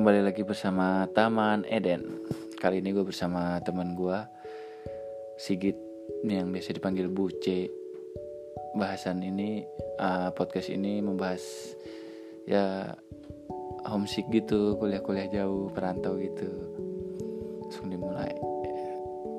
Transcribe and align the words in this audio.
kembali 0.00 0.32
lagi 0.32 0.48
bersama 0.48 1.04
Taman 1.12 1.68
Eden. 1.68 2.24
Kali 2.56 2.80
ini 2.80 2.96
gue 2.96 3.04
bersama 3.04 3.60
teman 3.60 3.92
gue 3.92 4.16
Sigit 5.36 5.76
yang 6.24 6.48
biasa 6.48 6.72
dipanggil 6.72 7.04
Buce. 7.12 7.68
Bahasan 8.80 9.20
ini 9.20 9.60
uh, 10.00 10.32
podcast 10.32 10.72
ini 10.72 11.04
membahas 11.04 11.44
ya 12.48 12.96
homesick 13.92 14.24
gitu, 14.32 14.80
kuliah-kuliah 14.80 15.28
jauh, 15.28 15.68
perantau 15.68 16.16
gitu. 16.16 16.48
Langsung 17.68 17.92
dimulai. 17.92 18.32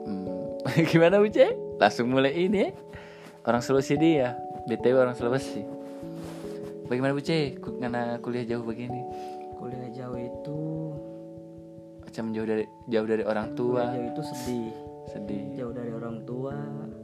Hmm, 0.05 0.61
gimana 0.93 1.25
Buce? 1.25 1.57
Langsung 1.81 2.13
mulai 2.13 2.37
ini. 2.37 2.69
ya? 2.69 2.77
Orang 3.49 3.65
Sulawesi 3.65 3.97
dia, 3.97 4.37
BTW 4.69 5.09
orang 5.09 5.17
Sulawesi. 5.17 5.65
Bagaimana 6.85 7.17
Buce? 7.17 7.57
Karena 7.57 8.21
kuliah 8.21 8.45
jauh 8.45 8.61
begini 8.61 9.40
kuliah 9.61 9.89
jauh 9.93 10.17
itu. 10.17 10.59
Macam 12.01 12.23
jauh 12.33 12.47
dari 12.49 12.65
jauh 12.89 13.07
dari 13.07 13.23
orang 13.23 13.53
tua. 13.53 13.85
kuliah 13.85 13.93
jauh 13.93 14.07
itu 14.09 14.21
sedih. 14.33 14.73
Sedih. 15.13 15.45
Jauh 15.53 15.73
dari 15.73 15.91
orang 15.93 16.17
tua. 16.25 16.55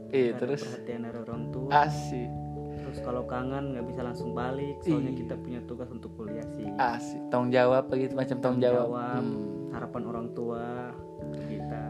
Iya, 0.08 0.40
terus? 0.40 0.64
perhatian 0.64 1.04
dari 1.06 1.18
orang 1.20 1.42
tua. 1.54 1.70
Asik. 1.86 2.30
Terus 2.78 2.98
kalau 3.04 3.28
kangen 3.28 3.76
nggak 3.76 3.84
bisa 3.84 4.00
langsung 4.00 4.32
balik 4.32 4.80
soalnya 4.80 5.12
Ih. 5.12 5.18
kita 5.20 5.34
punya 5.36 5.60
tugas 5.68 5.92
untuk 5.92 6.10
kuliah 6.16 6.46
sih. 6.56 6.64
Asik. 6.80 7.20
Tanggung 7.28 7.52
jawab 7.52 7.92
begitu 7.92 8.16
macam 8.16 8.36
tanggung 8.40 8.64
jawab, 8.64 8.88
Hmm, 8.88 9.68
harapan 9.76 10.02
orang 10.08 10.26
tua 10.32 10.96
kita. 11.36 11.84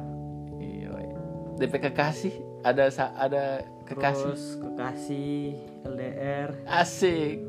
Iya 0.59 0.87
woy. 0.91 1.07
DP 1.63 1.75
kekasih? 1.91 2.35
Ada 2.67 2.91
ada 3.15 3.63
kekasih? 3.87 4.35
Terus 4.35 4.45
kekasih 4.59 5.39
LDR 5.87 6.51
asik. 6.67 7.47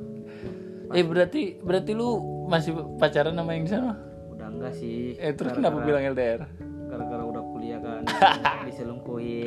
Eh 0.93 1.05
berarti 1.05 1.57
berarti 1.57 1.91
lu 1.97 2.21
masih 2.49 2.71
pacaran 2.97 3.31
sama 3.31 3.53
yang 3.53 3.63
di 3.63 3.71
sana? 3.71 3.93
Udah 4.27 4.47
enggak 4.49 4.73
sih. 4.73 5.13
Eh 5.15 5.31
terus 5.31 5.53
Gara-gara- 5.53 5.71
kenapa 5.71 5.87
bilang 5.87 6.03
LDR 6.09 6.41
gara-gara 6.89 7.21
udah 7.23 7.43
kuliah 7.45 7.77
kan 7.77 8.01
diselingkuhin. 8.65 9.45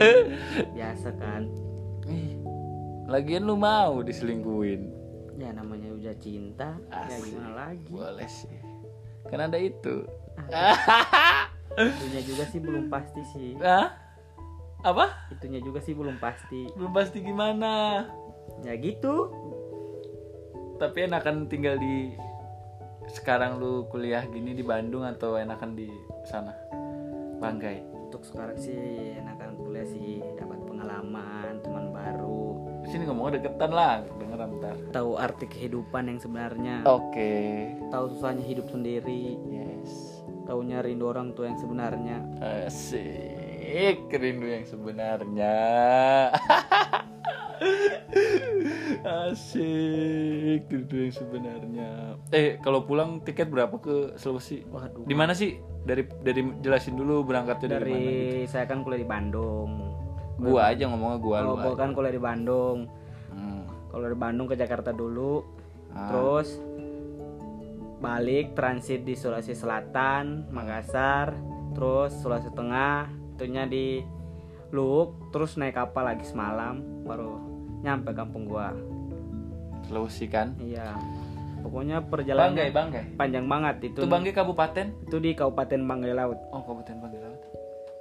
Biasa 0.73 1.11
kan. 1.13 1.51
Ih, 2.07 2.39
lagian 3.05 3.43
lu 3.43 3.59
mau 3.59 3.99
diselingkuhin? 3.99 4.95
Ya 5.35 5.51
namanya 5.51 5.91
udah 5.91 6.15
cinta. 6.17 6.79
Ya 6.87 7.03
Asik. 7.11 7.35
gimana 7.35 7.51
lagi? 7.67 7.91
Boleh 7.91 8.31
sih. 8.31 8.55
Kan 9.27 9.43
ada 9.43 9.59
itu. 9.59 10.07
Itunya 11.73 12.23
juga 12.23 12.45
sih 12.47 12.61
belum 12.61 12.87
pasti 12.87 13.23
sih. 13.33 13.59
Ah 13.59 13.91
apa? 14.83 15.11
Itunya 15.31 15.59
juga 15.59 15.79
sih 15.79 15.95
belum 15.95 16.19
pasti. 16.19 16.71
Belum 16.75 16.93
pasti 16.93 17.19
gimana? 17.21 18.07
Ya 18.61 18.75
gitu. 18.77 19.35
Tapi 20.77 21.07
enakan 21.07 21.47
tinggal 21.47 21.75
di 21.77 22.15
sekarang 23.11 23.59
lu 23.59 23.89
kuliah 23.91 24.23
gini 24.29 24.55
di 24.55 24.63
Bandung 24.63 25.03
atau 25.03 25.35
enakan 25.35 25.75
di 25.75 25.91
sana? 26.29 26.55
Banggai. 27.43 27.83
Untuk 28.07 28.23
sekarang 28.29 28.61
sih 28.61 29.17
enakan 29.19 29.57
kuliah 29.57 29.89
sih 29.89 30.21
dapat 30.37 30.63
pengalaman 30.69 31.59
teman 31.65 31.91
baru. 31.91 32.61
Di 32.85 32.89
sini 32.93 33.09
ngomongnya 33.09 33.43
deketan 33.43 33.73
lah 33.73 34.05
dengeran 34.21 34.49
bentar 34.59 34.77
tahu 34.93 35.17
arti 35.17 35.49
kehidupan 35.49 36.13
yang 36.13 36.19
sebenarnya. 36.21 36.85
Oke. 36.85 37.73
Tahu 37.89 38.05
susahnya 38.15 38.45
hidup 38.45 38.69
sendiri. 38.69 39.41
Yes. 39.49 40.23
Tahunya 40.45 40.85
rindu 40.85 41.09
orang 41.09 41.33
tua 41.33 41.49
yang 41.49 41.59
sebenarnya. 41.59 42.21
Asik 42.63 44.13
rindu 44.13 44.45
yang 44.45 44.69
sebenarnya 44.69 45.57
asik 49.03 50.67
rindu 50.71 50.97
yang 50.97 51.15
sebenarnya. 51.15 51.91
Eh 52.31 52.59
kalau 52.63 52.87
pulang 52.87 53.23
tiket 53.23 53.51
berapa 53.51 53.75
ke 53.79 54.17
Sulawesi? 54.17 54.65
Waduh. 54.71 55.05
Di 55.07 55.15
mana 55.15 55.35
sih? 55.35 55.59
Dari 55.83 56.07
dari 56.23 56.47
jelasin 56.63 56.95
dulu 56.95 57.27
berangkatnya 57.27 57.83
dari, 57.83 57.91
mana 57.91 57.99
gitu. 57.99 58.15
dari 58.15 58.47
saya 58.47 58.65
kan 58.71 58.87
kuliah 58.87 59.03
di 59.03 59.09
Bandung. 59.09 59.71
Gua 60.39 60.71
aja 60.71 60.87
ngomongnya 60.87 61.19
gua 61.19 61.37
kalau 61.43 61.55
lu 61.55 61.63
gua 61.63 61.75
kan 61.75 61.91
kuliah 61.95 62.15
di 62.15 62.23
Bandung. 62.23 62.79
Hmm. 63.33 63.65
kalau 63.89 64.03
dari 64.05 64.17
Bandung 64.17 64.45
ke 64.45 64.57
Jakarta 64.61 64.93
dulu 64.93 65.41
Ah. 65.93 66.09
terus 66.09 66.57
balik 68.03 68.57
transit 68.57 69.05
di 69.07 69.15
Sulawesi 69.15 69.55
Selatan 69.55 70.49
Makassar 70.51 71.37
terus 71.77 72.17
Sulawesi 72.19 72.51
Tengah 72.53 73.13
itunya 73.37 73.65
di 73.69 74.03
Luwuk 74.73 75.31
terus 75.31 75.61
naik 75.61 75.77
kapal 75.77 76.09
lagi 76.09 76.25
semalam 76.25 76.81
baru 77.05 77.39
nyampe 77.85 78.17
kampung 78.17 78.49
gua 78.49 78.73
Sulawesi 79.89 80.27
kan? 80.31 80.55
Iya. 80.59 80.97
Pokoknya 81.63 82.03
perjalanan 82.03 82.59
Banggai 82.59 82.71
Banggai. 82.75 83.05
panjang 83.15 83.47
banget 83.47 83.77
itu. 83.95 84.01
Itu 84.03 84.11
Banggai 84.11 84.35
kabupaten? 84.35 84.87
Itu 85.07 85.23
di 85.23 85.31
Kabupaten 85.39 85.81
Banggai 85.87 86.13
Laut. 86.13 86.39
Oh 86.51 86.61
kabupaten 86.67 86.99
Banggai 86.99 87.23
Laut. 87.23 87.41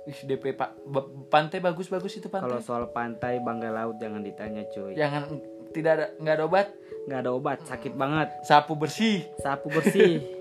Ih, 0.09 0.17
DP 0.25 0.57
pak 0.57 0.81
pantai 1.29 1.61
bagus-bagus 1.61 2.17
itu 2.17 2.25
pantai. 2.25 2.49
Kalau 2.49 2.59
soal 2.65 2.89
pantai 2.89 3.37
Banggai 3.37 3.69
Laut 3.69 4.01
jangan 4.01 4.25
ditanya 4.25 4.65
cuy. 4.73 4.97
Jangan 4.97 5.29
tidak 5.77 5.91
ada 5.93 6.05
nggak 6.17 6.35
ada 6.41 6.43
obat? 6.49 6.67
Nggak 7.05 7.19
ada 7.21 7.31
obat 7.37 7.57
sakit 7.69 7.93
banget. 7.93 8.33
Sapu 8.41 8.73
bersih. 8.73 9.29
Sapu 9.37 9.69
bersih. 9.69 10.19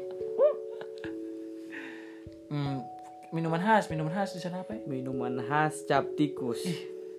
Hmm, 2.51 2.83
minuman 3.31 3.63
khas 3.63 3.87
minuman 3.87 4.11
khas 4.11 4.35
di 4.35 4.43
sana 4.43 4.67
apa 4.67 4.75
ya? 4.75 4.83
Minuman 4.83 5.39
khas 5.39 5.87
cap 5.87 6.03
tikus 6.19 6.67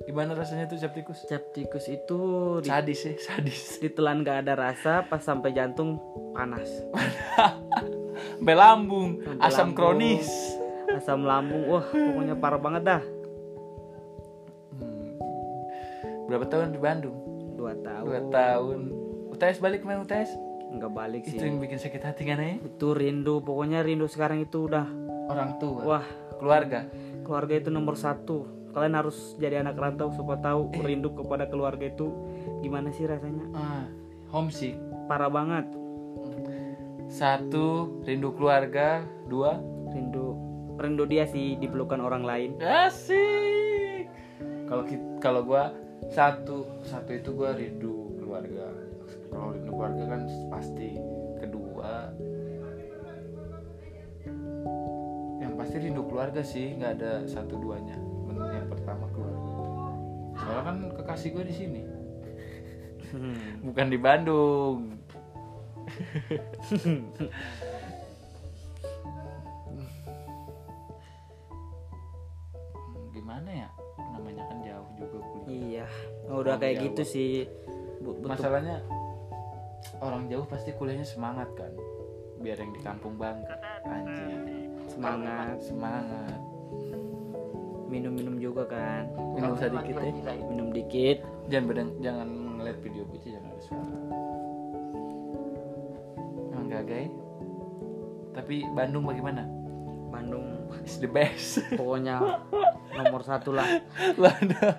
gimana 0.05 0.33
rasanya 0.33 0.65
tuh 0.67 0.77
cap 0.81 0.93
tikus? 0.93 1.19
Cap 1.29 1.43
tikus 1.53 1.85
itu 1.87 2.19
di 2.61 2.69
sadis 2.69 2.99
ya 3.05 3.13
sadis. 3.17 3.77
ditelan 3.79 4.25
gak 4.25 4.47
ada 4.47 4.53
rasa 4.57 5.05
pas 5.05 5.21
sampai 5.21 5.53
jantung 5.53 5.99
panas. 6.33 6.67
Sampai 8.37 8.53
lambung 8.53 9.17
Sampai 9.21 9.45
asam 9.49 9.73
lambung. 9.73 9.77
kronis. 9.77 10.29
Asam 10.93 11.21
lambung 11.25 11.63
wah 11.69 11.85
pokoknya 11.89 12.35
parah 12.37 12.61
banget 12.61 12.83
dah. 12.85 13.01
Hmm. 14.77 15.17
berapa 16.29 16.45
tahun 16.45 16.73
di 16.73 16.81
Bandung? 16.81 17.17
Dua 17.57 17.73
tahun. 17.81 18.05
Dua 18.05 18.21
tahun. 18.29 18.79
UTS 19.33 19.57
balik 19.57 19.81
main 19.85 20.01
UTS 20.05 20.37
nggak 20.71 20.91
balik 20.95 21.27
itu 21.27 21.35
sih 21.35 21.43
yang 21.43 21.59
bikin 21.59 21.75
sakit 21.83 21.99
hati 21.99 22.23
kan 22.23 22.39
ya 22.39 22.55
itu 22.55 22.95
rindu 22.95 23.43
pokoknya 23.43 23.83
rindu 23.83 24.07
sekarang 24.07 24.39
itu 24.45 24.69
udah 24.69 24.85
orang 25.27 25.57
tua. 25.57 25.81
Wah. 25.83 26.05
Keluarga. 26.41 26.89
Keluarga 27.21 27.53
itu 27.53 27.69
nomor 27.69 27.93
satu 27.93 28.60
kalian 28.71 28.95
harus 28.95 29.35
jadi 29.35 29.63
anak 29.63 29.75
rantau 29.75 30.11
supaya 30.15 30.39
tahu 30.39 30.71
rindu 30.79 31.11
kepada 31.11 31.47
keluarga 31.51 31.91
itu 31.91 32.07
gimana 32.63 32.89
sih 32.95 33.03
rasanya? 33.03 33.45
Ah, 33.51 33.85
homesick 34.31 34.79
parah 35.11 35.27
banget. 35.27 35.67
Satu 37.11 37.99
rindu 38.07 38.31
keluarga. 38.35 39.03
Dua 39.27 39.59
rindu 39.91 40.35
rindu 40.79 41.03
dia 41.03 41.27
sih 41.27 41.59
dipelukan 41.59 41.99
orang 41.99 42.23
lain. 42.23 42.49
Asik. 42.63 44.07
Kalau 44.67 44.83
kalau 45.19 45.41
gua 45.43 45.75
satu 46.11 46.83
satu 46.87 47.11
itu 47.11 47.35
gua 47.35 47.51
rindu 47.51 48.15
keluarga. 48.23 48.71
Kalau 49.27 49.51
rindu 49.51 49.71
keluarga 49.75 50.03
kan 50.07 50.21
pasti 50.47 50.95
kedua. 51.43 52.15
Yang 55.43 55.53
pasti 55.59 55.75
rindu 55.75 56.01
keluarga 56.07 56.39
sih 56.39 56.79
nggak 56.79 56.91
ada 56.95 57.13
satu 57.27 57.59
duanya 57.59 58.10
Keluarga 58.95 59.51
soalnya 60.41 60.63
kan 60.65 60.77
kekasih 60.97 61.29
gua 61.35 61.43
di 61.45 61.55
sini. 61.55 61.81
Hmm. 63.11 63.59
bukan 63.67 63.87
di 63.91 63.99
Bandung. 63.99 64.77
Gimana 73.11 73.49
ya? 73.51 73.69
Namanya 74.15 74.43
kan 74.47 74.57
jauh 74.63 74.89
juga 74.95 75.17
kuliah. 75.19 75.51
Iya. 75.51 75.85
Udah 76.31 76.35
Orang 76.39 76.59
kayak 76.63 76.75
Jawa. 76.79 76.85
gitu 76.87 77.03
sih. 77.03 77.33
Betul. 78.01 78.33
masalahnya 78.33 78.81
orang 80.01 80.25
jauh 80.25 80.45
pasti 80.49 80.73
kuliahnya 80.73 81.05
semangat 81.05 81.53
kan? 81.53 81.69
Biar 82.41 82.57
yang 82.57 82.73
di 82.73 82.81
kampung 82.81 83.19
bang. 83.19 83.45
Anjing. 83.85 84.73
Semangat. 84.89 85.61
Semangat 85.61 86.50
minum-minum 87.91 88.39
juga 88.39 88.63
kan. 88.71 89.11
Minum 89.35 89.59
sedikit 89.59 89.99
ya. 89.99 90.33
minum 90.47 90.71
dikit. 90.71 91.19
Jangan 91.51 91.65
bedeng, 91.67 91.89
jangan 91.99 92.27
ngeliat 92.57 92.77
video 92.79 93.03
buci 93.03 93.27
jangan 93.35 93.51
ada 93.51 93.61
suara. 93.61 93.95
Emang 96.55 96.67
gagai 96.71 97.05
tapi 98.31 98.63
Bandung 98.71 99.03
bagaimana? 99.03 99.43
Bandung 100.11 100.71
is 100.83 100.99
the 101.03 101.07
best. 101.07 101.63
pokoknya 101.79 102.39
nomor 102.95 103.21
satu 103.23 103.51
lah. 103.51 103.67
Bandung. 104.15 104.75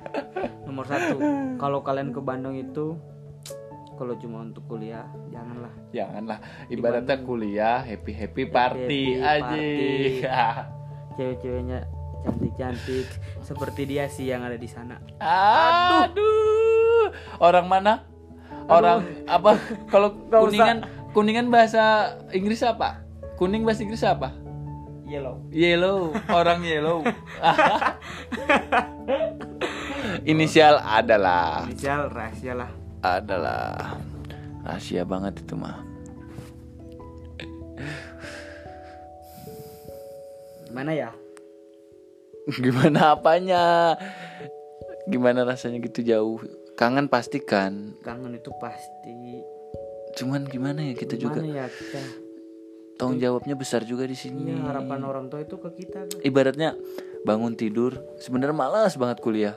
Nomor 0.65 0.85
satu. 0.89 1.17
Kalau 1.61 1.85
kalian 1.85 2.17
ke 2.17 2.21
Bandung 2.25 2.57
itu 2.57 2.97
kalau 4.01 4.17
cuma 4.17 4.41
untuk 4.41 4.65
kuliah 4.67 5.05
janganlah. 5.29 5.73
Janganlah. 5.93 6.39
Ibaratnya 6.73 7.17
kuliah 7.23 7.85
happy 7.85 8.13
happy 8.17 8.45
party 8.49 9.21
Happy 9.21 10.25
aja. 10.25 10.73
cewek-ceweknya 11.17 11.85
cantik-cantik. 12.23 13.07
Seperti 13.43 13.83
dia 13.87 14.07
sih 14.09 14.31
yang 14.31 14.43
ada 14.43 14.57
di 14.57 14.67
sana. 14.71 14.99
Aduh. 15.21 17.11
Orang 17.43 17.67
mana? 17.69 18.07
Orang 18.71 19.03
apa? 19.27 19.59
Kalau 19.91 20.15
Nggak 20.31 20.41
usah. 20.41 20.47
kuningan 20.47 20.79
kuningan 21.13 21.47
bahasa 21.51 22.15
Inggris 22.31 22.63
apa? 22.63 23.03
Kuning 23.37 23.67
bahasa 23.67 23.83
Inggris 23.83 24.07
apa? 24.07 24.31
Yellow. 25.05 25.43
Yellow. 25.53 26.15
Orang 26.31 26.65
yellow. 26.65 27.05
Inisial 30.23 30.79
adalah 30.79 31.67
inisial 31.67 32.07
rahasia 32.09 32.55
lah. 32.55 32.71
Adalah 33.03 33.99
rahasia 34.63 35.03
banget 35.03 35.43
itu 35.43 35.59
mah. 35.59 35.83
Gimana 40.71 40.97
ya 40.97 41.11
gimana 42.65 43.15
apanya? 43.15 43.95
Gimana 45.07 45.43
rasanya 45.43 45.79
gitu 45.83 46.03
jauh? 46.03 46.39
Kangen 46.75 47.07
pasti 47.07 47.39
kan? 47.43 47.95
Kangen 48.03 48.35
itu 48.35 48.51
pasti. 48.59 49.43
Cuman 50.19 50.47
gimana 50.47 50.83
ya 50.83 50.95
kita 50.95 51.17
gimana 51.17 51.41
juga 51.41 51.41
ya 51.47 51.67
kita? 51.69 52.03
Tanggung 52.99 53.19
jawabnya 53.19 53.55
besar 53.59 53.83
juga 53.83 54.05
di 54.07 54.15
sini. 54.15 54.53
Iya, 54.53 54.69
harapan 54.69 55.01
orang 55.03 55.27
tua 55.27 55.43
itu 55.43 55.57
ke 55.59 55.71
kita 55.75 56.07
kan. 56.07 56.19
ibaratnya 56.23 56.77
bangun 57.23 57.55
tidur 57.55 57.99
sebenarnya 58.21 58.55
malas 58.55 58.95
banget 58.95 59.19
kuliah. 59.23 59.55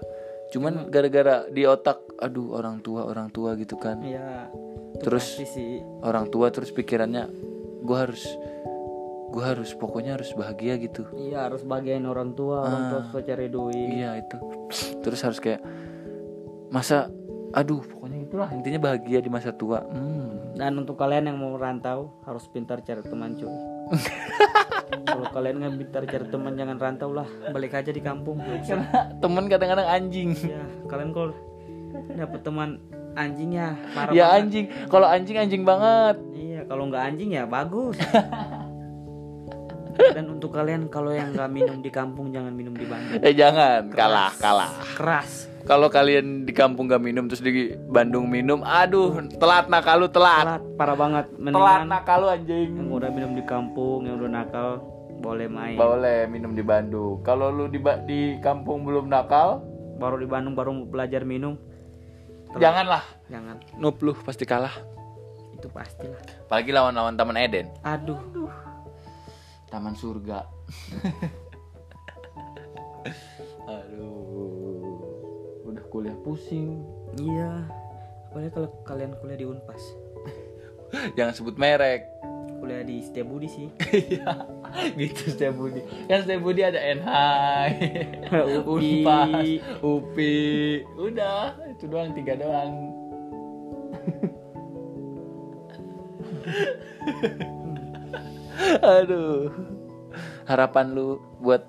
Cuman 0.53 0.87
gara-gara 0.89 1.45
di 1.49 1.65
otak 1.65 1.99
aduh 2.21 2.55
orang 2.55 2.79
tua 2.79 3.05
orang 3.05 3.29
tua 3.29 3.53
gitu 3.57 3.75
kan. 3.77 4.01
Iya. 4.01 4.49
itu 4.95 5.03
Terus- 5.03 5.35
sih. 5.43 5.83
orang 6.07 6.31
tua 6.31 6.47
terus 6.55 6.71
pikirannya 6.71 7.27
gue 7.83 7.97
harus 7.99 8.23
gue 9.35 9.43
harus 9.43 9.75
pokoknya 9.75 10.15
harus 10.15 10.31
bahagia 10.31 10.79
gitu 10.79 11.03
Iya 11.11 11.51
harus 11.51 11.67
bagian 11.67 12.07
orang 12.07 12.31
tua, 12.31 12.63
orang 12.63 12.83
tua 12.87 13.01
susah 13.03 13.21
cari 13.21 13.51
duit. 13.51 13.75
iya 13.91 14.15
itu 14.15 14.39
terus 15.03 15.19
harus 15.19 15.43
kayak 15.43 15.59
masa 16.71 17.11
aduh 17.51 17.83
pokoknya 17.83 18.23
itulah 18.23 18.49
intinya 18.51 18.79
bahagia 18.81 19.19
di 19.19 19.27
masa 19.27 19.51
tua 19.51 19.83
hmm. 19.83 20.55
Dan 20.55 20.79
untuk 20.79 20.95
kalian 20.95 21.27
yang 21.27 21.35
mau 21.35 21.51
merantau 21.51 22.15
harus 22.23 22.47
pintar 22.47 22.79
cari 22.79 23.03
teman 23.03 23.35
cuy. 23.35 23.51
Kalau 25.03 25.27
kalian 25.27 25.59
nggak 25.59 25.75
pintar 25.77 26.01
cari 26.07 26.25
teman 26.31 26.55
jangan 26.55 26.77
rantau 26.79 27.11
lah, 27.11 27.27
balik 27.51 27.75
aja 27.75 27.91
di 27.91 27.99
kampung. 27.99 28.39
karena 28.39 28.87
temen 29.19 29.51
kadang-kadang 29.51 29.83
anjing 29.83 30.31
Ya 30.39 30.63
kalian 30.87 31.11
kalau 31.11 31.35
dapet 32.15 32.39
teman 32.39 32.79
anjing 33.15 33.51
ya 33.51 33.75
parah 33.91 34.11
ya 34.11 34.25
banget. 34.25 34.37
anjing 34.39 34.65
kalau 34.87 35.07
anjing 35.07 35.35
anjing 35.35 35.63
banget 35.63 36.15
Iya 36.31 36.61
kalau 36.67 36.87
nggak 36.87 37.03
anjing 37.03 37.29
ya 37.35 37.43
bagus. 37.43 37.99
Dan 39.95 40.25
untuk 40.29 40.51
kalian 40.51 40.87
kalau 40.87 41.09
yang 41.09 41.31
nggak 41.31 41.49
minum 41.49 41.77
di 41.79 41.87
kampung 41.87 42.29
jangan 42.29 42.51
minum 42.51 42.71
di 42.71 42.83
Bandung. 42.83 43.19
eh 43.19 43.31
jangan 43.31 43.87
kalah 43.89 44.31
kalah 44.35 44.71
Keras. 44.93 45.47
kalau 45.63 45.87
kalian 45.87 46.43
di 46.43 46.51
kampung 46.51 46.85
gak 46.85 46.99
minum 46.99 47.25
terus 47.25 47.39
di 47.39 47.51
Bandung 47.81 48.27
minum 48.27 48.61
aduh 48.61 49.09
telat 49.33 49.65
nakal 49.65 49.97
lu 49.97 50.07
telat 50.07 50.45
Telat, 50.45 50.63
parah 50.75 50.93
banget. 50.93 51.25
telat 51.25 51.41
Mendingan 51.41 51.87
nakal 51.87 52.17
lu 52.17 52.27
anjing 52.27 52.69
yang 52.71 52.87
udah 52.87 53.09
minum 53.09 53.31
di 53.31 53.43
kampung, 53.43 53.99
yang 54.03 54.15
udah 54.17 54.31
nakal 54.31 54.67
boleh 55.17 55.47
main. 55.47 55.73
boleh 55.73 56.27
minum 56.27 56.51
di 56.51 56.61
Bandung 56.61 57.19
kalau 57.21 57.49
lu 57.49 57.65
di 57.65 57.79
di 58.05 58.19
kampung 58.39 58.83
belum 58.83 59.07
nakal 59.07 59.63
Baru 59.95 60.15
di 60.15 60.27
Bandung 60.27 60.53
baru 60.53 60.75
belajar 60.83 61.23
minum, 61.23 61.55
janganlah 62.53 62.99
jangan. 63.25 63.55
noob 63.73 63.95
lu 64.01 64.11
pasti 64.17 64.43
kalah 64.43 64.75
Itu 65.51 65.71
pastilah. 65.71 66.19
apalagi 66.45 66.69
lawan-lawan 66.69 67.15
Taman 67.15 67.39
Eden 67.39 67.71
Aduh. 67.81 68.19
Taman 69.69 69.95
Surga 69.97 70.45
aduh 73.65 75.01
udah 75.65 75.83
kuliah 75.89 76.17
pusing 76.21 76.81
Iya. 77.15 77.63
Apalagi 78.27 78.51
kalau 78.51 78.69
kalian 78.83 79.15
kuliah 79.23 79.39
di 79.39 79.47
Unpas. 79.47 79.83
jangan 81.17 81.33
sebut 81.35 81.55
merek 81.55 82.11
Kuliah 82.55 82.83
di 82.87 83.03
Setiabudi 83.03 83.47
sih. 83.51 83.67
Iya, 84.75 84.91
gitu 84.99 85.31
setiap 85.31 85.55
Budi. 85.55 85.79
Kan 86.09 86.27
setiap 86.27 86.41
Budi 86.43 86.61
ada 86.65 86.79
NH, 86.81 87.09
UPI. 88.27 88.67
Unpas, 88.67 89.47
UPI. 89.79 90.83
Udah, 90.99 91.55
itu 91.71 91.85
doang 91.87 92.11
tiga 92.11 92.35
doang. 92.35 92.73
Aduh. 98.81 99.51
Harapan 100.45 100.91
lu 100.91 101.07
buat 101.37 101.63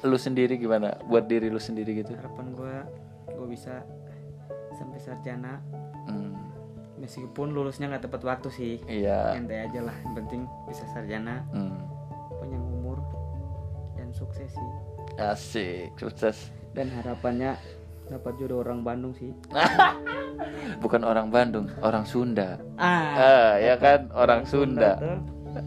lu 0.00 0.14
sendiri 0.14 0.54
gimana? 0.54 0.98
Buat 1.04 1.26
diri 1.26 1.48
lu 1.48 1.58
sendiri 1.58 1.96
gitu. 1.96 2.14
Harapan 2.14 2.46
gua 2.52 2.74
gua 3.28 3.46
bisa 3.46 3.82
sampai 4.72 4.98
sarjana 4.98 5.58
Hmm, 6.06 6.32
meskipun 6.96 7.50
lulusnya 7.50 7.86
nggak 7.86 8.04
tepat 8.04 8.22
waktu 8.24 8.48
sih. 8.48 8.74
iya. 8.86 9.34
Santai 9.34 9.66
aja 9.66 9.80
lah, 9.82 9.96
yang 10.02 10.14
penting 10.16 10.40
bisa 10.64 10.88
sarjana, 10.88 11.44
Hmm. 11.50 11.84
panjang 12.34 12.64
umur 12.64 12.96
dan 13.92 14.08
sukses 14.10 14.48
sih. 14.48 14.70
Asik, 15.16 15.92
sukses. 15.96 16.48
Dan 16.72 16.88
harapannya 16.90 17.58
dapat 18.06 18.38
jodoh 18.38 18.62
orang 18.62 18.80
Bandung 18.80 19.12
sih. 19.12 19.34
Bukan 20.80 21.02
orang 21.02 21.28
Bandung, 21.28 21.68
orang 21.80 22.06
Sunda. 22.06 22.56
Ah, 22.78 23.12
Ah, 23.12 23.52
ya 23.58 23.74
kan 23.76 24.08
orang 24.14 24.46
Sunda. 24.46 24.96
tuh. 24.96 25.18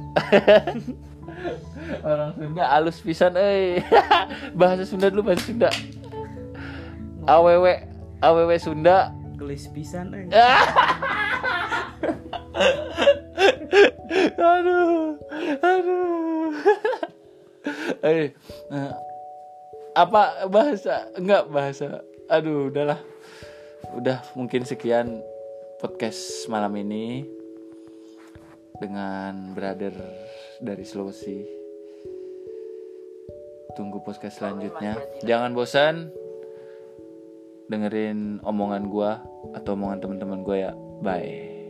Orang 2.05 2.33
Sunda 2.37 2.63
alus 2.77 3.01
pisan 3.01 3.33
euy. 3.37 3.81
bahasa 4.59 4.85
Sunda 4.85 5.09
dulu 5.09 5.23
bahasa 5.31 5.45
Sunda. 5.49 5.69
Awewe 7.25 7.87
awewe 8.21 8.55
Sunda. 8.61 9.09
Gelis 9.37 9.67
pisan 9.73 10.13
eh. 10.13 10.29
aduh. 14.37 15.17
Aduh. 15.61 16.53
Eh, 18.01 18.33
eh, 18.69 18.91
apa 19.97 20.45
bahasa? 20.49 21.05
Enggak 21.17 21.49
bahasa. 21.49 22.01
Aduh, 22.29 22.69
udahlah. 22.69 22.99
Udah 23.97 24.21
mungkin 24.37 24.63
sekian 24.63 25.19
podcast 25.81 26.47
malam 26.47 26.71
ini 26.77 27.25
dengan 28.81 29.53
brother 29.53 29.93
dari 30.57 30.81
Sulawesi. 30.81 31.45
Tunggu 33.77 34.01
podcast 34.01 34.41
selanjutnya. 34.41 34.97
Jangan 35.21 35.53
bosan 35.53 36.09
dengerin 37.69 38.41
omongan 38.43 38.89
gua 38.89 39.21
atau 39.53 39.77
omongan 39.77 40.01
teman-teman 40.01 40.41
gua 40.41 40.57
ya. 40.57 40.71
Bye. 41.05 41.60